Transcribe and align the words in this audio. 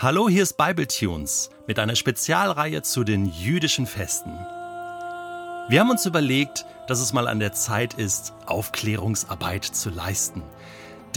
Hallo, 0.00 0.28
hier 0.28 0.44
ist 0.44 0.56
Bibletunes 0.56 1.50
mit 1.66 1.80
einer 1.80 1.96
Spezialreihe 1.96 2.82
zu 2.82 3.02
den 3.02 3.26
jüdischen 3.26 3.84
Festen. 3.84 4.30
Wir 5.68 5.80
haben 5.80 5.90
uns 5.90 6.06
überlegt, 6.06 6.66
dass 6.86 7.00
es 7.00 7.12
mal 7.12 7.26
an 7.26 7.40
der 7.40 7.52
Zeit 7.52 7.94
ist, 7.94 8.32
Aufklärungsarbeit 8.46 9.64
zu 9.64 9.90
leisten. 9.90 10.44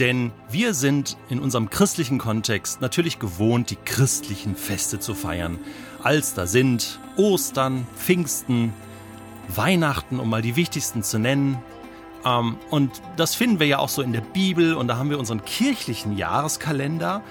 Denn 0.00 0.32
wir 0.50 0.74
sind 0.74 1.16
in 1.28 1.38
unserem 1.38 1.70
christlichen 1.70 2.18
Kontext 2.18 2.80
natürlich 2.80 3.20
gewohnt, 3.20 3.70
die 3.70 3.76
christlichen 3.76 4.56
Feste 4.56 4.98
zu 4.98 5.14
feiern. 5.14 5.60
Als 6.02 6.34
da 6.34 6.48
sind 6.48 6.98
Ostern, 7.16 7.86
Pfingsten, 7.96 8.72
Weihnachten, 9.46 10.18
um 10.18 10.28
mal 10.28 10.42
die 10.42 10.56
wichtigsten 10.56 11.04
zu 11.04 11.20
nennen. 11.20 11.56
Ähm, 12.24 12.56
und 12.68 13.00
das 13.16 13.36
finden 13.36 13.60
wir 13.60 13.68
ja 13.68 13.78
auch 13.78 13.88
so 13.88 14.02
in 14.02 14.12
der 14.12 14.22
Bibel 14.22 14.74
und 14.74 14.88
da 14.88 14.96
haben 14.96 15.10
wir 15.10 15.20
unseren 15.20 15.44
kirchlichen 15.44 16.18
Jahreskalender 16.18 17.22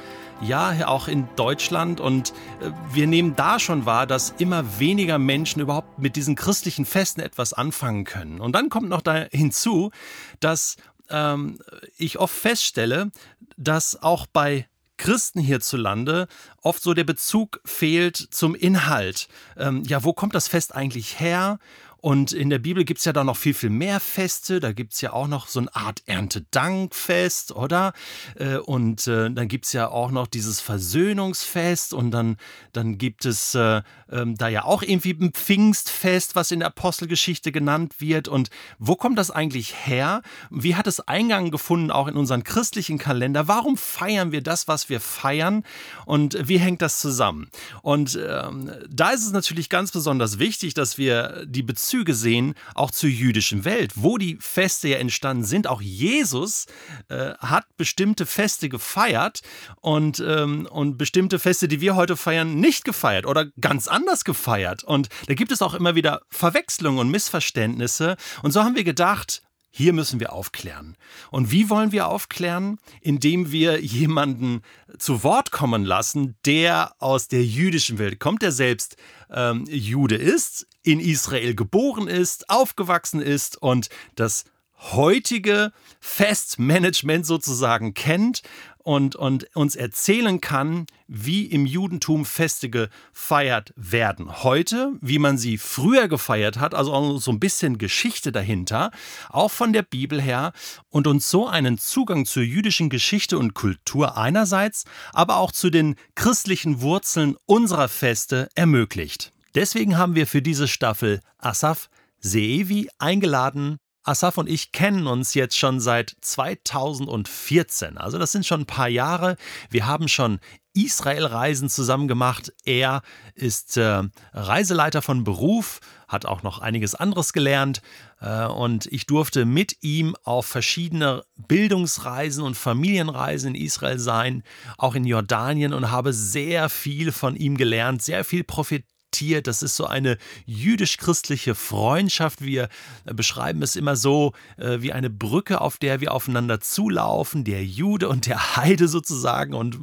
ja 0.42 0.88
auch 0.88 1.08
in 1.08 1.28
Deutschland 1.36 2.00
und 2.00 2.32
äh, 2.62 2.72
wir 2.94 3.08
nehmen 3.08 3.36
da 3.36 3.60
schon 3.60 3.86
wahr, 3.86 4.08
dass 4.08 4.34
immer 4.38 4.80
weniger 4.80 5.18
Menschen 5.18 5.62
überhaupt 5.62 6.00
mit 6.00 6.16
diesen 6.16 6.36
christlichen 6.36 6.86
Festen 6.86 7.22
etwas 7.22 7.54
anfangen 7.54 8.04
können. 8.04 8.42
Und 8.42 8.54
dann 8.54 8.70
kommt 8.70 8.90
noch 8.90 9.02
da 9.02 9.26
hinzu, 9.32 9.92
dass 10.40 10.78
ähm, 11.10 11.60
ich 11.98 12.20
oft 12.20 12.36
feststelle, 12.36 13.12
dass 13.58 14.02
auch 14.02 14.26
bei 14.26 14.68
Christen 14.98 15.40
hierzulande 15.40 16.28
oft 16.62 16.84
so 16.84 16.94
der 16.94 17.04
Bezug 17.04 17.60
fehlt 17.66 18.16
zum 18.16 18.54
Inhalt. 18.54 19.30
Ähm, 19.58 19.84
ja, 19.84 20.04
wo 20.04 20.14
kommt 20.14 20.36
das 20.36 20.48
Fest 20.48 20.76
eigentlich 20.76 21.20
her? 21.20 21.58
Und 22.02 22.32
in 22.32 22.50
der 22.50 22.58
Bibel 22.58 22.84
gibt 22.84 23.00
es 23.00 23.06
ja 23.06 23.14
da 23.14 23.24
noch 23.24 23.38
viel, 23.38 23.54
viel 23.54 23.70
mehr 23.70 24.00
Feste. 24.00 24.60
Da 24.60 24.72
gibt 24.72 24.94
es 24.94 25.02
ja 25.02 25.14
auch 25.14 25.28
noch 25.28 25.48
so 25.48 25.60
eine 25.60 25.76
Art 25.76 26.02
Erntedankfest, 26.08 27.52
oder? 27.52 27.94
Äh, 28.36 28.58
und 28.58 29.06
äh, 29.08 29.30
dann 29.30 29.48
gibt 29.48 29.66
es 29.66 29.74
ja 29.74 29.88
auch 29.88 30.10
noch 30.10 30.26
dieses 30.26 30.60
Versöhnungsfest 30.60 31.94
und 31.94 32.10
dann, 32.10 32.38
dann 32.74 32.98
gibt 32.98 33.26
es 33.26 33.54
äh, 33.54 33.84
ähm, 34.12 34.36
da 34.36 34.48
ja 34.48 34.64
auch 34.64 34.82
irgendwie 34.82 35.14
ein 35.14 35.32
Pfingstfest, 35.32 36.36
was 36.36 36.50
in 36.50 36.60
der 36.60 36.70
Apostelgeschichte 36.70 37.52
genannt 37.52 38.02
wird. 38.02 38.28
Und 38.28 38.50
wo 38.80 38.96
kommt 38.96 39.20
das 39.20 39.30
eigentlich 39.30 39.86
her? 39.86 40.24
Wie 40.50 40.76
hat 40.76 40.88
es 40.88 41.02
Eingang 41.02 41.52
gefunden, 41.52 41.92
auch 41.92 42.08
in 42.08 42.16
unseren 42.16 42.44
christlichen 42.44 42.98
Kalender? 42.98 43.48
Warum 43.48 43.78
feiern 43.78 44.32
wir 44.32 44.42
das, 44.42 44.68
was 44.68 44.90
wir 44.90 45.02
feiern? 45.02 45.64
Und 46.08 46.48
wie 46.48 46.58
hängt 46.58 46.82
das 46.82 47.00
zusammen? 47.00 47.52
Und 47.84 48.20
ähm, 48.28 48.72
da 48.90 49.12
ist 49.12 49.24
es 49.24 49.32
natürlich 49.32 49.70
ganz 49.70 49.92
besonders 49.92 50.40
wichtig, 50.40 50.74
dass 50.74 50.98
wir 50.98 51.46
die 51.46 51.62
Beziehung 51.62 51.91
Bezüge 51.92 52.14
sehen, 52.14 52.54
auch 52.74 52.90
zur 52.90 53.10
jüdischen 53.10 53.66
Welt, 53.66 53.92
wo 53.96 54.18
die 54.18 54.38
Feste 54.40 54.88
ja 54.88 54.98
entstanden 54.98 55.44
sind. 55.44 55.68
Auch 55.68 55.82
Jesus 55.82 56.68
äh, 57.10 57.34
hat 57.40 57.66
bestimmte 57.76 58.26
Feste 58.26 58.70
gefeiert 58.70 59.42
und, 59.82 60.24
ähm, 60.26 60.70
und 60.72 60.98
bestimmte 60.98 61.38
Feste, 61.38 61.68
die 61.68 61.82
wir 61.82 61.98
heute 61.98 62.16
feiern, 62.16 62.56
nicht 62.56 62.86
gefeiert 62.86 63.26
oder 63.26 63.48
ganz 63.60 63.90
anders 63.90 64.24
gefeiert. 64.24 64.86
Und 64.86 65.10
da 65.28 65.34
gibt 65.34 65.52
es 65.52 65.62
auch 65.62 65.74
immer 65.74 65.94
wieder 65.94 66.22
Verwechslungen 66.30 66.98
und 66.98 67.12
Missverständnisse. 67.12 68.16
Und 68.42 68.52
so 68.52 68.64
haben 68.64 68.76
wir 68.76 68.86
gedacht, 68.86 69.42
hier 69.72 69.94
müssen 69.94 70.20
wir 70.20 70.34
aufklären. 70.34 70.98
Und 71.32 71.52
wie 71.52 71.70
wollen 71.70 71.94
wir 71.94 72.08
aufklären? 72.08 72.78
Indem 73.00 73.52
wir 73.52 73.82
jemanden 73.82 74.62
zu 74.98 75.24
Wort 75.24 75.52
kommen 75.52 75.86
lassen, 75.86 76.36
der 76.46 76.94
aus 77.00 77.30
der 77.30 77.44
jüdischen 77.44 77.98
Welt 77.98 78.20
kommt, 78.20 78.42
der 78.42 78.52
selbst 78.52 78.98
ähm, 79.32 79.66
Jude 79.70 80.16
ist, 80.16 80.68
in 80.84 81.00
Israel 81.00 81.56
geboren 81.56 82.08
ist, 82.08 82.50
aufgewachsen 82.50 83.22
ist 83.22 83.62
und 83.62 83.90
das 84.16 84.44
heutige 84.92 85.72
Festmanagement 86.00 87.26
sozusagen 87.26 87.94
kennt 87.94 88.42
und, 88.84 89.16
und 89.16 89.56
uns 89.56 89.76
erzählen 89.76 90.42
kann, 90.42 90.86
wie 91.08 91.46
im 91.46 91.66
Judentum 91.66 92.26
Feste 92.26 92.70
gefeiert 92.70 93.74
werden. 93.76 94.44
Heute, 94.44 94.94
wie 95.02 95.20
man 95.20 95.38
sie 95.38 95.58
früher 95.58 96.08
gefeiert 96.08 96.60
hat, 96.60 96.74
also 96.74 96.94
auch 96.94 97.20
so 97.20 97.32
ein 97.32 97.40
bisschen 97.40 97.78
Geschichte 97.78 98.32
dahinter, 98.32 98.92
auch 99.30 99.52
von 99.52 99.74
der 99.74 99.84
Bibel 99.84 100.22
her 100.22 100.54
und 100.90 101.08
uns 101.08 101.30
so 101.30 101.48
einen 101.48 101.78
Zugang 101.78 102.26
zur 102.26 102.44
jüdischen 102.44 102.90
Geschichte 102.90 103.38
und 103.38 103.54
Kultur 103.54 104.18
einerseits, 104.18 104.86
aber 105.14 105.38
auch 105.38 105.52
zu 105.52 105.70
den 105.70 105.96
christlichen 106.16 106.82
Wurzeln 106.82 107.36
unserer 107.46 107.88
Feste 107.88 108.50
ermöglicht. 108.56 109.32
Deswegen 109.56 109.98
haben 109.98 110.16
wir 110.16 110.28
für 110.28 110.42
diese 110.42 110.68
Staffel 110.68 111.20
Asaf 111.38 111.90
Seevi 112.20 112.90
eingeladen, 113.00 113.78
Asaf 114.04 114.38
und 114.38 114.50
ich 114.50 114.72
kennen 114.72 115.06
uns 115.06 115.34
jetzt 115.34 115.58
schon 115.58 115.80
seit 115.80 116.16
2014. 116.22 117.98
Also 117.98 118.18
das 118.18 118.32
sind 118.32 118.46
schon 118.46 118.62
ein 118.62 118.66
paar 118.66 118.90
Jahre. 118.90 119.38
Wir 119.70 119.86
haben 119.86 120.08
schon 120.08 120.40
Israel-Reisen 120.74 121.70
zusammen 121.70 122.08
gemacht. 122.08 122.54
Er 122.64 123.02
ist 123.36 123.78
äh, 123.78 124.04
Reiseleiter 124.34 125.02
von 125.02 125.24
Beruf, 125.24 125.82
hat 126.08 126.26
auch 126.26 126.44
noch 126.44 126.60
einiges 126.60 126.96
anderes 126.96 127.34
gelernt. 127.34 127.82
Äh, 128.22 128.46
und 128.46 128.86
ich 128.88 129.06
durfte 129.06 129.46
mit 129.46 129.78
ihm 129.82 130.16
auf 130.24 130.46
verschiedene 130.46 131.24
Bildungsreisen 131.36 132.44
und 132.44 132.56
Familienreisen 132.56 133.54
in 133.54 133.62
Israel 133.62 134.00
sein, 134.00 134.44
auch 134.78 134.96
in 134.96 135.06
Jordanien 135.06 135.74
und 135.74 135.92
habe 135.92 136.14
sehr 136.14 136.70
viel 136.70 137.12
von 137.12 137.36
ihm 137.36 137.58
gelernt, 137.58 138.02
sehr 138.02 138.24
viel 138.24 138.44
profitiert 138.44 138.91
adoptiert. 139.12 139.48
Das 139.48 139.62
ist 139.62 139.76
so 139.76 139.86
eine 139.86 140.18
jüdisch-christliche 140.46 141.56
Freundschaft. 141.56 142.42
Wir 142.42 142.70
äh, 143.06 143.14
beschreiben 143.14 143.62
es 143.62 143.76
immer 143.76 143.96
so 143.96 144.34
äh, 144.58 144.82
wie 144.82 144.94
eine 144.94 145.10
Brücke, 145.10 145.62
auf 145.62 145.78
der 145.78 146.02
wir 146.02 146.14
aufeinander 146.14 146.62
zulaufen, 146.62 147.44
der 147.44 147.64
Jude 147.64 148.08
und 148.08 148.26
der 148.26 148.56
Heide 148.56 148.88
sozusagen 148.88 149.54
und 149.54 149.78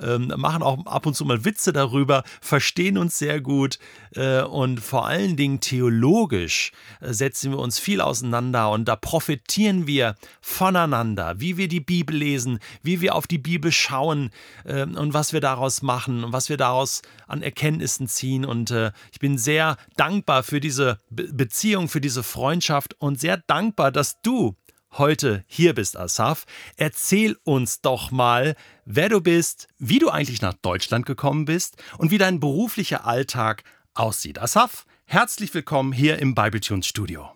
äh, 0.00 0.14
ähm, 0.14 0.32
machen 0.36 0.62
auch 0.62 0.84
ab 0.86 1.06
und 1.06 1.14
zu 1.14 1.24
mal 1.24 1.44
Witze 1.44 1.72
darüber, 1.72 2.24
verstehen 2.40 2.98
uns 2.98 3.18
sehr 3.18 3.40
gut 3.40 3.78
äh, 4.14 4.42
und 4.42 4.80
vor 4.80 5.06
allen 5.06 5.36
Dingen 5.36 5.60
theologisch 5.60 6.72
äh, 7.00 7.12
setzen 7.12 7.52
wir 7.52 7.58
uns 7.58 7.78
viel 7.78 8.00
auseinander 8.00 8.70
und 8.70 8.86
da 8.86 8.96
profitieren 8.96 9.86
wir 9.86 10.16
voneinander, 10.40 11.38
wie 11.38 11.56
wir 11.56 11.68
die 11.68 11.80
Bibel 11.80 12.16
lesen, 12.16 12.58
wie 12.82 13.00
wir 13.00 13.14
auf 13.14 13.26
die 13.26 13.38
Bibel 13.38 13.70
schauen 13.70 14.30
ähm, 14.64 14.96
und 14.96 15.14
was 15.14 15.32
wir 15.32 15.40
daraus 15.40 15.82
machen 15.82 16.24
und 16.24 16.32
was 16.32 16.48
wir 16.48 16.56
daraus 16.56 17.02
an 17.26 17.42
Erkenntnissen 17.42 18.08
ziehen 18.08 18.44
und 18.44 18.55
und 18.56 18.70
äh, 18.70 18.92
ich 19.12 19.18
bin 19.18 19.38
sehr 19.38 19.76
dankbar 19.96 20.42
für 20.42 20.60
diese 20.60 20.98
Be 21.10 21.28
Beziehung, 21.32 21.88
für 21.88 22.00
diese 22.00 22.22
Freundschaft 22.22 22.94
und 22.98 23.20
sehr 23.20 23.36
dankbar, 23.46 23.92
dass 23.92 24.20
du 24.22 24.56
heute 24.92 25.44
hier 25.46 25.74
bist, 25.74 25.96
Asaf. 25.96 26.46
Erzähl 26.76 27.36
uns 27.44 27.82
doch 27.82 28.10
mal, 28.10 28.56
wer 28.86 29.08
du 29.10 29.20
bist, 29.20 29.68
wie 29.78 29.98
du 29.98 30.08
eigentlich 30.08 30.40
nach 30.40 30.54
Deutschland 30.54 31.04
gekommen 31.04 31.44
bist 31.44 31.76
und 31.98 32.10
wie 32.10 32.18
dein 32.18 32.40
beruflicher 32.40 33.04
Alltag 33.04 33.62
aussieht. 33.94 34.38
Asaf, 34.38 34.86
herzlich 35.04 35.52
willkommen 35.52 35.92
hier 35.92 36.18
im 36.18 36.34
Bibletunes 36.34 36.86
Studio. 36.86 37.30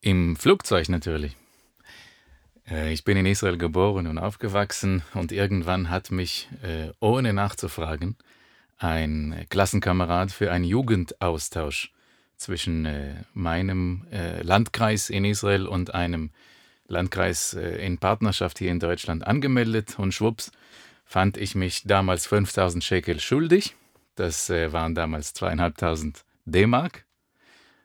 Im 0.00 0.36
Flugzeug 0.36 0.88
natürlich. 0.90 1.34
Äh, 2.68 2.92
ich 2.92 3.04
bin 3.04 3.16
in 3.16 3.24
Israel 3.24 3.56
geboren 3.56 4.06
und 4.06 4.18
aufgewachsen 4.18 5.02
und 5.14 5.32
irgendwann 5.32 5.88
hat 5.88 6.10
mich, 6.10 6.48
äh, 6.62 6.90
ohne 7.00 7.32
nachzufragen, 7.32 8.16
ein 8.82 9.46
Klassenkamerad 9.48 10.32
für 10.32 10.52
einen 10.52 10.64
Jugendaustausch 10.64 11.92
zwischen 12.36 12.86
äh, 12.86 13.14
meinem 13.34 14.06
äh, 14.10 14.42
Landkreis 14.42 15.10
in 15.10 15.24
Israel 15.24 15.66
und 15.66 15.94
einem 15.94 16.30
Landkreis 16.88 17.54
äh, 17.54 17.84
in 17.84 17.98
Partnerschaft 17.98 18.58
hier 18.58 18.70
in 18.70 18.80
Deutschland 18.80 19.26
angemeldet 19.26 19.98
und 19.98 20.12
schwupps 20.12 20.50
fand 21.04 21.36
ich 21.36 21.54
mich 21.54 21.82
damals 21.84 22.26
5000 22.26 22.82
Shekel 22.82 23.20
schuldig. 23.20 23.76
Das 24.16 24.50
äh, 24.50 24.72
waren 24.72 24.94
damals 24.94 25.34
zweieinhalbtausend 25.34 26.24
D-Mark 26.44 27.04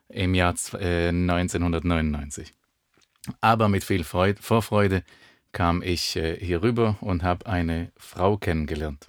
im 0.08 0.34
Jahr 0.34 0.54
1999. 0.72 2.48
Äh, 2.48 3.32
Aber 3.40 3.68
mit 3.68 3.84
viel 3.84 4.04
Freude, 4.04 4.42
Vorfreude 4.42 5.04
kam 5.52 5.82
ich 5.82 6.16
äh, 6.16 6.36
hier 6.38 6.62
rüber 6.62 6.96
und 7.00 7.22
habe 7.22 7.46
eine 7.46 7.92
Frau 7.96 8.36
kennengelernt. 8.36 9.08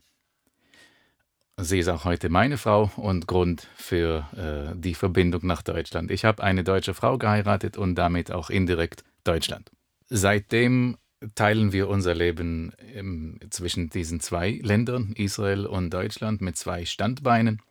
Sie 1.62 1.80
ist 1.80 1.90
auch 1.90 2.06
heute 2.06 2.30
meine 2.30 2.58
Frau 2.58 2.90
und 2.96 3.28
Grund 3.28 3.68
für 3.76 4.28
äh, 4.38 4.76
die 4.80 4.94
Verbindung 4.94 5.46
nach 5.46 5.62
Deutschland. 5.62 6.10
Ich 6.10 6.24
habe 6.24 6.42
eine 6.42 6.64
deutsche 6.64 6.94
Frau 6.94 7.18
geheiratet 7.18 7.78
und 7.78 7.96
damit 7.96 8.32
auch 8.32 8.50
indirekt 8.50 9.04
Deutschland. 9.26 9.70
Seitdem 10.08 10.98
teilen 11.36 11.74
wir 11.74 11.90
unser 11.90 12.16
Leben 12.16 12.72
im, 12.96 13.40
zwischen 13.50 13.90
diesen 13.90 14.22
zwei 14.22 14.60
Ländern, 14.64 15.14
Israel 15.18 15.66
und 15.66 15.94
Deutschland, 15.94 16.40
mit 16.40 16.56
zwei 16.56 16.86
Standbeinen. 16.86 17.62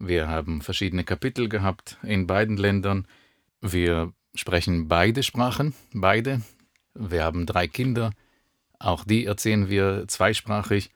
Wir 0.00 0.26
haben 0.26 0.60
verschiedene 0.60 1.04
Kapitel 1.04 1.48
gehabt 1.48 1.98
in 2.02 2.26
beiden 2.26 2.56
Ländern. 2.56 3.06
Wir 3.60 4.12
sprechen 4.34 4.88
beide 4.88 5.22
Sprachen, 5.22 5.74
beide. 5.94 6.42
Wir 6.94 7.22
haben 7.22 7.46
drei 7.46 7.68
Kinder. 7.68 8.10
Auch 8.80 9.04
die 9.04 9.26
erzählen 9.26 9.68
wir 9.68 10.06
zweisprachig. 10.08 10.90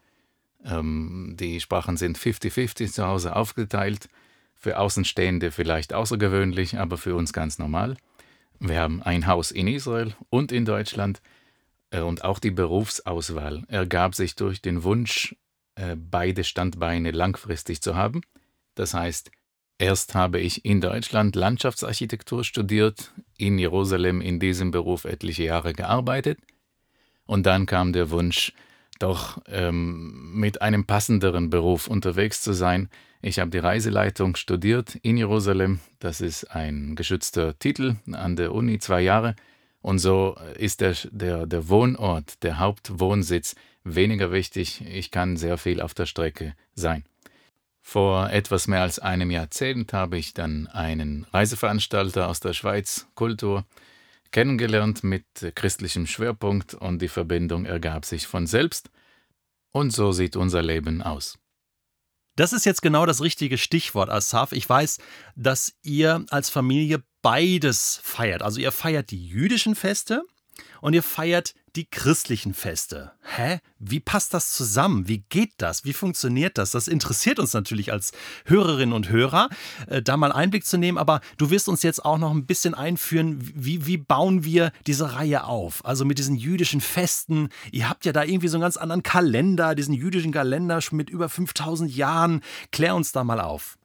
Ähm, 0.66 1.34
die 1.38 1.60
Sprachen 1.60 1.96
sind 1.96 2.18
50-50 2.18 2.92
zu 2.92 3.06
Hause 3.06 3.36
aufgeteilt. 3.36 4.08
Für 4.54 4.78
Außenstehende 4.78 5.52
vielleicht 5.52 5.92
außergewöhnlich, 5.92 6.78
aber 6.78 6.98
für 6.98 7.14
uns 7.14 7.32
ganz 7.32 7.58
normal. 7.58 7.96
Wir 8.58 8.80
haben 8.80 9.02
ein 9.02 9.26
Haus 9.26 9.50
in 9.50 9.68
Israel 9.68 10.14
und 10.30 10.50
in 10.50 10.64
Deutschland. 10.64 11.20
Äh, 11.90 12.00
und 12.00 12.24
auch 12.24 12.38
die 12.38 12.50
Berufsauswahl 12.50 13.64
ergab 13.68 14.14
sich 14.14 14.34
durch 14.34 14.60
den 14.60 14.82
Wunsch, 14.82 15.36
äh, 15.76 15.96
beide 15.96 16.42
Standbeine 16.42 17.10
langfristig 17.10 17.80
zu 17.80 17.94
haben. 17.94 18.22
Das 18.74 18.92
heißt, 18.92 19.30
erst 19.78 20.14
habe 20.14 20.40
ich 20.40 20.64
in 20.64 20.80
Deutschland 20.80 21.36
Landschaftsarchitektur 21.36 22.44
studiert, 22.44 23.12
in 23.36 23.58
Jerusalem 23.58 24.20
in 24.20 24.40
diesem 24.40 24.70
Beruf 24.70 25.04
etliche 25.04 25.44
Jahre 25.44 25.74
gearbeitet 25.74 26.38
und 27.26 27.44
dann 27.44 27.66
kam 27.66 27.92
der 27.92 28.10
Wunsch, 28.10 28.52
doch 28.98 29.42
ähm, 29.48 30.32
mit 30.32 30.62
einem 30.62 30.84
passenderen 30.86 31.50
Beruf 31.50 31.88
unterwegs 31.88 32.42
zu 32.42 32.52
sein. 32.52 32.88
Ich 33.22 33.38
habe 33.38 33.50
die 33.50 33.58
Reiseleitung 33.58 34.36
studiert 34.36 34.96
in 35.02 35.16
Jerusalem. 35.16 35.80
Das 35.98 36.20
ist 36.20 36.44
ein 36.44 36.94
geschützter 36.96 37.58
Titel 37.58 37.96
an 38.12 38.36
der 38.36 38.52
Uni, 38.52 38.78
zwei 38.78 39.00
Jahre. 39.00 39.34
Und 39.80 39.98
so 39.98 40.36
ist 40.58 40.80
der, 40.80 40.94
der, 41.10 41.46
der 41.46 41.68
Wohnort, 41.68 42.42
der 42.42 42.58
Hauptwohnsitz 42.58 43.54
weniger 43.84 44.32
wichtig. 44.32 44.84
Ich 44.84 45.10
kann 45.10 45.36
sehr 45.36 45.58
viel 45.58 45.80
auf 45.80 45.94
der 45.94 46.06
Strecke 46.06 46.54
sein. 46.74 47.04
Vor 47.80 48.30
etwas 48.30 48.66
mehr 48.66 48.82
als 48.82 48.98
einem 48.98 49.30
Jahrzehnt 49.30 49.92
habe 49.92 50.18
ich 50.18 50.34
dann 50.34 50.66
einen 50.66 51.24
Reiseveranstalter 51.32 52.28
aus 52.28 52.40
der 52.40 52.52
Schweiz, 52.52 53.06
Kultur, 53.14 53.64
kennengelernt 54.32 55.04
mit 55.04 55.24
christlichem 55.54 56.06
Schwerpunkt 56.06 56.74
und 56.74 57.00
die 57.00 57.08
Verbindung 57.08 57.64
ergab 57.64 58.04
sich 58.04 58.26
von 58.26 58.46
selbst. 58.46 58.90
Und 59.72 59.90
so 59.90 60.12
sieht 60.12 60.36
unser 60.36 60.62
Leben 60.62 61.02
aus. 61.02 61.38
Das 62.36 62.52
ist 62.52 62.66
jetzt 62.66 62.82
genau 62.82 63.06
das 63.06 63.22
richtige 63.22 63.56
Stichwort, 63.56 64.10
Asaf. 64.10 64.52
Ich 64.52 64.68
weiß, 64.68 64.98
dass 65.36 65.74
ihr 65.82 66.24
als 66.30 66.50
Familie 66.50 67.02
beides 67.22 67.98
feiert. 68.02 68.42
Also 68.42 68.60
ihr 68.60 68.72
feiert 68.72 69.10
die 69.10 69.26
jüdischen 69.26 69.74
Feste 69.74 70.22
und 70.80 70.92
ihr 70.92 71.02
feiert 71.02 71.54
die 71.76 71.84
christlichen 71.84 72.54
Feste. 72.54 73.12
Hä? 73.22 73.60
Wie 73.78 74.00
passt 74.00 74.32
das 74.32 74.54
zusammen? 74.54 75.08
Wie 75.08 75.24
geht 75.28 75.52
das? 75.58 75.84
Wie 75.84 75.92
funktioniert 75.92 76.56
das? 76.56 76.70
Das 76.70 76.88
interessiert 76.88 77.38
uns 77.38 77.52
natürlich 77.52 77.92
als 77.92 78.12
Hörerinnen 78.46 78.94
und 78.94 79.10
Hörer, 79.10 79.50
äh, 79.86 80.00
da 80.00 80.16
mal 80.16 80.32
Einblick 80.32 80.64
zu 80.64 80.78
nehmen. 80.78 80.96
Aber 80.96 81.20
du 81.36 81.50
wirst 81.50 81.68
uns 81.68 81.82
jetzt 81.82 82.04
auch 82.04 82.16
noch 82.16 82.30
ein 82.30 82.46
bisschen 82.46 82.74
einführen, 82.74 83.38
wie, 83.54 83.86
wie 83.86 83.98
bauen 83.98 84.42
wir 84.44 84.72
diese 84.86 85.14
Reihe 85.14 85.44
auf? 85.44 85.84
Also 85.84 86.06
mit 86.06 86.18
diesen 86.18 86.36
jüdischen 86.36 86.80
Festen. 86.80 87.50
Ihr 87.70 87.88
habt 87.88 88.06
ja 88.06 88.12
da 88.12 88.24
irgendwie 88.24 88.48
so 88.48 88.56
einen 88.56 88.62
ganz 88.62 88.78
anderen 88.78 89.02
Kalender, 89.02 89.74
diesen 89.74 89.94
jüdischen 89.94 90.32
Kalender 90.32 90.80
mit 90.92 91.10
über 91.10 91.28
5000 91.28 91.94
Jahren. 91.94 92.40
Klär 92.72 92.94
uns 92.94 93.12
da 93.12 93.22
mal 93.22 93.40
auf. 93.40 93.76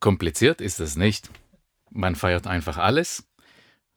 Kompliziert 0.00 0.60
ist 0.60 0.80
es 0.80 0.96
nicht. 0.96 1.30
Man 1.90 2.16
feiert 2.16 2.46
einfach 2.46 2.76
alles 2.76 3.24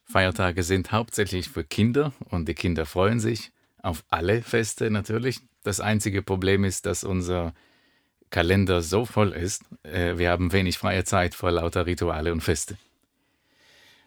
Feiertage 0.10 0.64
sind 0.64 0.92
hauptsächlich 0.92 1.50
für 1.50 1.64
Kinder 1.64 2.14
und 2.26 2.48
die 2.48 2.56
Kinder 2.56 2.88
freuen 2.88 3.20
sich 3.20 3.52
auf 3.82 4.04
alle 4.10 4.42
Feste 4.42 4.90
natürlich. 4.90 5.42
Das 5.64 5.80
einzige 5.80 6.24
Problem 6.24 6.64
ist, 6.64 6.88
dass 6.88 7.04
unser 7.04 7.54
Kalender 8.32 8.82
so 8.82 9.06
voll 9.06 9.34
ist, 9.34 9.66
äh, 9.84 10.18
wir 10.18 10.32
haben 10.32 10.52
wenig 10.52 10.80
freie 10.80 11.04
Zeit 11.04 11.36
vor 11.36 11.52
lauter 11.52 11.86
Rituale 11.86 12.32
und 12.32 12.42
Feste. 12.42 12.80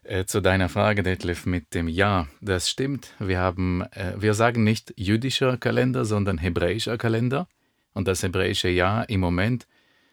Äh, 0.02 0.24
zu 0.24 0.40
deiner 0.40 0.68
Frage, 0.68 1.04
Detlef, 1.04 1.46
mit 1.46 1.72
dem 1.74 1.86
Ja, 1.86 2.26
das 2.40 2.68
stimmt. 2.68 3.14
Wir 3.20 3.38
haben, 3.38 3.82
äh, 3.92 4.14
wir 4.16 4.34
sagen 4.34 4.64
nicht 4.64 4.92
jüdischer 4.96 5.56
Kalender, 5.56 6.04
sondern 6.04 6.38
hebräischer 6.38 6.98
Kalender. 6.98 7.46
Und 7.94 8.08
das 8.08 8.24
hebräische 8.24 8.68
Jahr 8.68 9.08
im 9.08 9.20
Moment 9.20 9.68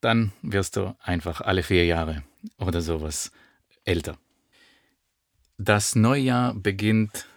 Dann 0.00 0.32
wirst 0.42 0.76
du 0.76 0.96
einfach 1.00 1.40
alle 1.40 1.62
vier 1.62 1.86
Jahre 1.86 2.24
oder 2.58 2.80
sowas 2.80 3.30
älter. 3.84 4.18
Das 5.58 5.94
Neujahr 5.94 6.54
beginnt 6.54 7.28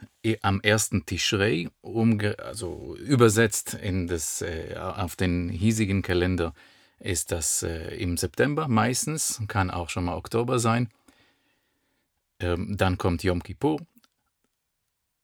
am 0.42 0.60
ersten 0.62 1.06
Tishrei, 1.06 1.70
also 1.84 2.96
übersetzt 2.98 3.76
in 3.76 4.08
das, 4.08 4.42
äh, 4.42 4.76
auf 4.76 5.16
den 5.16 5.50
hiesigen 5.50 6.02
Kalender 6.02 6.54
ist 7.00 7.32
das 7.32 7.62
äh, 7.62 7.96
im 7.98 8.18
September 8.18 8.68
meistens, 8.68 9.42
kann 9.48 9.70
auch 9.70 9.90
schon 9.90 10.06
mal 10.06 10.16
Oktober 10.16 10.58
sein. 10.58 10.90
Ähm, 12.40 12.76
dann 12.78 12.98
kommt 12.98 13.24
Yom 13.24 13.44
Kippur, 13.44 13.80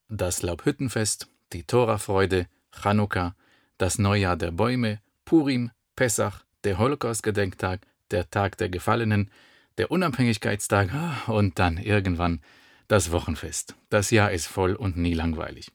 das 0.07 0.41
Laubhüttenfest, 0.41 1.27
die 1.53 1.63
Torafreude, 1.63 2.47
Chanukka, 2.71 3.35
das 3.77 3.97
Neujahr 3.97 4.37
der 4.37 4.51
Bäume, 4.51 5.01
Purim, 5.25 5.71
Pessach, 5.95 6.43
der 6.63 6.77
Holocaust-Gedenktag, 6.77 7.81
der 8.11 8.29
Tag 8.29 8.57
der 8.57 8.69
Gefallenen, 8.69 9.31
der 9.77 9.91
Unabhängigkeitstag 9.91 10.93
ah, 10.93 11.31
und 11.31 11.59
dann 11.59 11.77
irgendwann 11.77 12.41
das 12.87 13.11
Wochenfest. 13.11 13.75
Das 13.89 14.11
Jahr 14.11 14.31
ist 14.31 14.47
voll 14.47 14.75
und 14.75 14.97
nie 14.97 15.13
langweilig. 15.13 15.71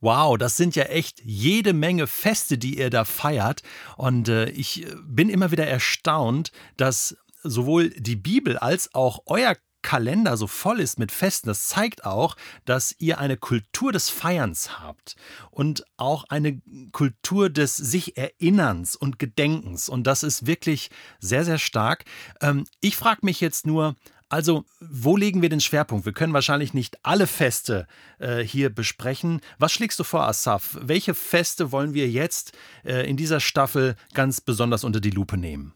Wow, 0.00 0.38
das 0.38 0.56
sind 0.56 0.76
ja 0.76 0.84
echt 0.84 1.20
jede 1.22 1.72
Menge 1.72 2.06
Feste, 2.06 2.58
die 2.58 2.78
ihr 2.78 2.90
da 2.90 3.04
feiert. 3.04 3.62
Und 3.96 4.28
äh, 4.28 4.48
ich 4.50 4.86
äh, 4.86 4.94
bin 5.04 5.28
immer 5.28 5.50
wieder 5.52 5.66
erstaunt, 5.66 6.52
dass 6.76 7.16
sowohl 7.42 7.90
die 7.90 8.16
Bibel 8.16 8.56
als 8.58 8.94
auch 8.94 9.22
euer 9.26 9.56
Kalender 9.82 10.36
so 10.36 10.46
voll 10.46 10.80
ist 10.80 10.98
mit 10.98 11.12
Festen, 11.12 11.48
das 11.48 11.68
zeigt 11.68 12.04
auch, 12.04 12.36
dass 12.64 12.94
ihr 12.98 13.18
eine 13.18 13.36
Kultur 13.36 13.92
des 13.92 14.10
Feierns 14.10 14.80
habt 14.80 15.16
und 15.50 15.84
auch 15.96 16.24
eine 16.28 16.60
Kultur 16.92 17.50
des 17.50 17.76
sich 17.76 18.16
Erinnerns 18.16 18.96
und 18.96 19.18
Gedenkens. 19.18 19.88
Und 19.88 20.06
das 20.06 20.22
ist 20.22 20.46
wirklich 20.46 20.90
sehr, 21.18 21.44
sehr 21.44 21.58
stark. 21.58 22.04
Ähm, 22.40 22.66
ich 22.80 22.96
frage 22.96 23.20
mich 23.22 23.40
jetzt 23.40 23.66
nur, 23.66 23.96
also, 24.30 24.64
wo 24.78 25.16
legen 25.16 25.42
wir 25.42 25.48
den 25.48 25.60
Schwerpunkt? 25.60 26.06
Wir 26.06 26.12
können 26.12 26.32
wahrscheinlich 26.32 26.72
nicht 26.72 27.04
alle 27.04 27.26
Feste 27.26 27.88
äh, 28.20 28.44
hier 28.44 28.70
besprechen. 28.70 29.40
Was 29.58 29.72
schlägst 29.72 29.98
du 29.98 30.04
vor, 30.04 30.22
Asaf? 30.22 30.78
Welche 30.80 31.14
Feste 31.14 31.72
wollen 31.72 31.94
wir 31.94 32.08
jetzt 32.08 32.52
äh, 32.84 33.10
in 33.10 33.16
dieser 33.16 33.40
Staffel 33.40 33.96
ganz 34.14 34.40
besonders 34.40 34.84
unter 34.84 35.00
die 35.00 35.10
Lupe 35.10 35.36
nehmen? 35.36 35.74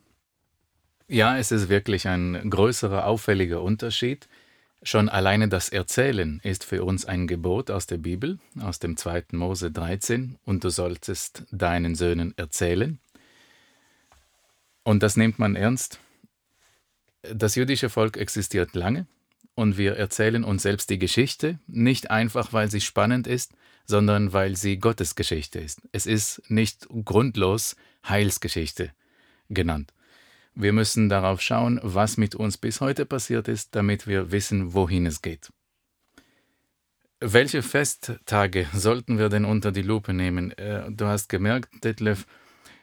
Ja, 1.08 1.36
es 1.36 1.52
ist 1.52 1.68
wirklich 1.68 2.08
ein 2.08 2.48
größerer, 2.48 3.06
auffälliger 3.06 3.60
Unterschied. 3.60 4.26
Schon 4.82 5.10
alleine 5.10 5.48
das 5.48 5.68
Erzählen 5.68 6.40
ist 6.42 6.64
für 6.64 6.82
uns 6.82 7.04
ein 7.04 7.26
Gebot 7.26 7.70
aus 7.70 7.86
der 7.86 7.98
Bibel, 7.98 8.38
aus 8.60 8.78
dem 8.78 8.96
2. 8.96 9.24
Mose 9.32 9.70
13, 9.70 10.38
und 10.44 10.64
du 10.64 10.70
solltest 10.70 11.44
deinen 11.50 11.94
Söhnen 11.94 12.32
erzählen. 12.38 12.98
Und 14.82 15.02
das 15.02 15.16
nimmt 15.16 15.38
man 15.38 15.56
ernst. 15.56 15.98
Das 17.22 17.54
jüdische 17.54 17.90
Volk 17.90 18.16
existiert 18.16 18.74
lange 18.74 19.06
und 19.54 19.76
wir 19.76 19.96
erzählen 19.96 20.44
uns 20.44 20.62
selbst 20.62 20.88
die 20.90 20.98
Geschichte, 20.98 21.58
nicht 21.66 22.10
einfach, 22.10 22.52
weil 22.52 22.70
sie 22.70 22.80
spannend 22.80 23.26
ist, 23.26 23.52
sondern 23.86 24.32
weil 24.32 24.56
sie 24.56 24.78
Gottes 24.78 25.14
Geschichte 25.14 25.58
ist. 25.58 25.82
Es 25.92 26.06
ist 26.06 26.42
nicht 26.48 26.86
grundlos 27.04 27.76
Heilsgeschichte 28.06 28.90
genannt. 29.48 29.92
Wir 30.54 30.72
müssen 30.72 31.08
darauf 31.08 31.40
schauen, 31.40 31.80
was 31.82 32.16
mit 32.16 32.34
uns 32.34 32.56
bis 32.58 32.80
heute 32.80 33.06
passiert 33.06 33.48
ist, 33.48 33.74
damit 33.74 34.06
wir 34.06 34.30
wissen, 34.30 34.72
wohin 34.72 35.06
es 35.06 35.20
geht. 35.20 35.50
Welche 37.20 37.62
Festtage 37.62 38.66
sollten 38.72 39.18
wir 39.18 39.28
denn 39.28 39.44
unter 39.44 39.72
die 39.72 39.82
Lupe 39.82 40.12
nehmen? 40.12 40.52
Äh, 40.52 40.90
du 40.90 41.06
hast 41.06 41.28
gemerkt, 41.28 41.84
Detlef, 41.84 42.26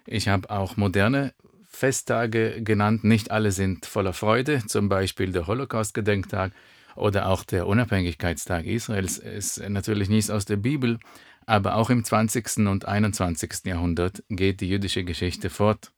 ich 0.05 0.27
habe 0.27 0.49
auch 0.49 0.77
moderne 0.77 1.33
Festtage 1.67 2.61
genannt. 2.61 3.03
Nicht 3.03 3.31
alle 3.31 3.51
sind 3.51 3.85
voller 3.85 4.13
Freude, 4.13 4.65
zum 4.67 4.89
Beispiel 4.89 5.31
der 5.31 5.47
Holocaust-Gedenktag 5.47 6.51
oder 6.95 7.27
auch 7.27 7.43
der 7.43 7.67
Unabhängigkeitstag 7.67 8.65
Israels 8.65 9.17
ist 9.17 9.57
natürlich 9.69 10.09
nichts 10.09 10.29
aus 10.29 10.45
der 10.45 10.57
Bibel, 10.57 10.99
aber 11.45 11.75
auch 11.75 11.89
im 11.89 12.03
20. 12.03 12.67
und 12.67 12.85
21. 12.85 13.65
Jahrhundert 13.65 14.23
geht 14.29 14.61
die 14.61 14.69
jüdische 14.69 15.03
Geschichte 15.03 15.49
fort. 15.49 15.91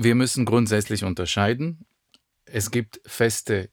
Wir 0.00 0.14
müssen 0.14 0.44
grundsätzlich 0.44 1.02
unterscheiden. 1.02 1.84
Es 2.44 2.70
gibt 2.70 3.00
Feste 3.04 3.68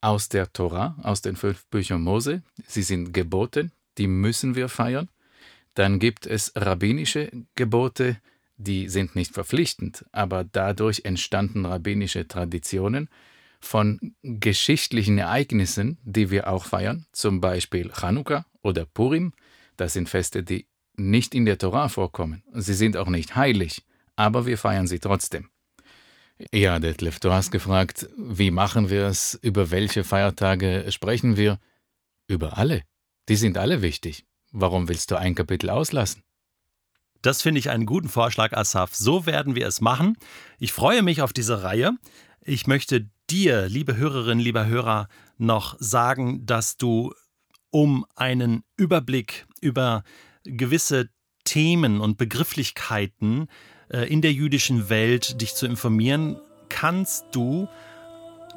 aus 0.00 0.28
der 0.28 0.52
Tora, 0.52 0.96
aus 1.02 1.20
den 1.20 1.34
fünf 1.34 1.66
Büchern 1.66 2.00
Mose. 2.00 2.42
Sie 2.68 2.82
sind 2.82 3.12
Gebote, 3.12 3.72
die 3.98 4.06
müssen 4.06 4.54
wir 4.54 4.68
feiern. 4.68 5.08
Dann 5.74 5.98
gibt 5.98 6.26
es 6.26 6.52
rabbinische 6.54 7.32
Gebote, 7.56 8.18
die 8.56 8.88
sind 8.88 9.16
nicht 9.16 9.34
verpflichtend, 9.34 10.04
aber 10.12 10.44
dadurch 10.44 11.00
entstanden 11.04 11.66
rabbinische 11.66 12.28
Traditionen 12.28 13.08
von 13.58 14.14
geschichtlichen 14.22 15.18
Ereignissen, 15.18 15.98
die 16.04 16.30
wir 16.30 16.46
auch 16.46 16.66
feiern, 16.66 17.04
zum 17.10 17.40
Beispiel 17.40 17.90
Chanukka 17.92 18.46
oder 18.62 18.84
Purim. 18.84 19.32
Das 19.76 19.94
sind 19.94 20.08
Feste, 20.08 20.44
die 20.44 20.66
nicht 20.94 21.34
in 21.34 21.46
der 21.46 21.58
Torah 21.58 21.88
vorkommen. 21.88 22.44
Sie 22.52 22.74
sind 22.74 22.96
auch 22.96 23.08
nicht 23.08 23.34
heilig, 23.34 23.82
aber 24.18 24.46
wir 24.46 24.58
feiern 24.58 24.88
sie 24.88 24.98
trotzdem. 24.98 25.48
Ja, 26.52 26.80
Detlef, 26.80 27.20
du 27.20 27.32
hast 27.32 27.52
gefragt, 27.52 28.08
wie 28.16 28.50
machen 28.50 28.90
wir 28.90 29.06
es, 29.06 29.38
über 29.42 29.70
welche 29.70 30.02
Feiertage 30.02 30.86
sprechen 30.90 31.36
wir? 31.36 31.58
Über 32.26 32.58
alle. 32.58 32.82
Die 33.28 33.36
sind 33.36 33.56
alle 33.56 33.80
wichtig. 33.80 34.26
Warum 34.50 34.88
willst 34.88 35.12
du 35.12 35.16
ein 35.16 35.36
Kapitel 35.36 35.70
auslassen? 35.70 36.24
Das 37.22 37.42
finde 37.42 37.60
ich 37.60 37.70
einen 37.70 37.86
guten 37.86 38.08
Vorschlag, 38.08 38.52
Asaf. 38.52 38.94
So 38.94 39.24
werden 39.24 39.54
wir 39.54 39.66
es 39.66 39.80
machen. 39.80 40.16
Ich 40.58 40.72
freue 40.72 41.02
mich 41.02 41.22
auf 41.22 41.32
diese 41.32 41.62
Reihe. 41.62 41.92
Ich 42.40 42.66
möchte 42.66 43.08
dir, 43.30 43.68
liebe 43.68 43.96
Hörerinnen, 43.96 44.42
lieber 44.42 44.66
Hörer, 44.66 45.08
noch 45.36 45.76
sagen, 45.78 46.44
dass 46.44 46.76
du, 46.76 47.14
um 47.70 48.04
einen 48.16 48.64
Überblick 48.76 49.46
über 49.60 50.02
gewisse 50.44 51.10
Themen 51.48 52.02
und 52.02 52.18
Begrifflichkeiten 52.18 53.48
äh, 53.90 54.06
in 54.12 54.20
der 54.20 54.32
jüdischen 54.32 54.90
Welt 54.90 55.40
dich 55.40 55.54
zu 55.54 55.64
informieren, 55.64 56.36
kannst 56.68 57.24
du 57.32 57.68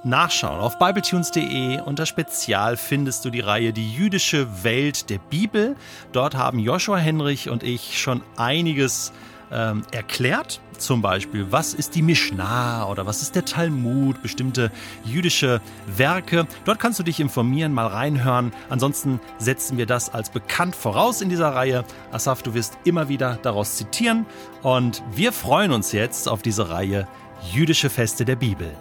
nachschauen. 0.04 0.60
Auf 0.60 0.78
bibletunes.de 0.78 1.80
unter 1.80 2.06
Spezial 2.06 2.76
findest 2.76 3.24
du 3.24 3.30
die 3.30 3.40
Reihe 3.40 3.72
Die 3.72 3.94
jüdische 3.94 4.66
Welt 4.66 5.10
der 5.10 5.20
Bibel. 5.20 5.78
Dort 6.12 6.36
haben 6.36 6.60
Joshua 6.60 6.98
Henrich 6.98 7.50
und 7.50 7.64
ich 7.64 7.98
schon 7.98 8.22
einiges 8.36 9.14
ähm, 9.52 9.84
erklärt. 9.92 10.62
Zum 10.78 11.02
Beispiel, 11.02 11.52
was 11.52 11.76
ist 11.76 11.94
die 11.94 12.02
Mishnah 12.02 12.88
oder 12.88 13.06
was 13.06 13.22
ist 13.22 13.36
der 13.36 13.46
Talmud, 13.46 14.22
bestimmte 14.24 14.72
jüdische 15.04 15.62
Werke. 15.86 16.48
Dort 16.66 16.80
kannst 16.80 16.98
du 16.98 17.04
dich 17.04 17.20
informieren, 17.20 17.72
mal 17.72 17.88
reinhören. 17.88 18.52
Ansonsten 18.70 19.20
setzen 19.38 19.78
wir 19.78 19.86
das 19.86 20.12
als 20.12 20.32
bekannt 20.32 20.76
voraus 20.76 21.22
in 21.22 21.30
dieser 21.30 21.50
Reihe. 21.50 21.86
Asaf, 22.12 22.42
du 22.42 22.56
wirst 22.56 22.80
immer 22.84 23.10
wieder 23.10 23.38
daraus 23.44 23.76
zitieren. 23.76 24.26
Und 24.64 25.04
wir 25.14 25.32
freuen 25.32 25.72
uns 25.72 25.92
jetzt 25.92 26.28
auf 26.28 26.42
diese 26.42 26.70
Reihe 26.70 27.08
Jüdische 27.52 27.90
Feste 27.90 28.26
der 28.26 28.36
Bibel. 28.36 28.72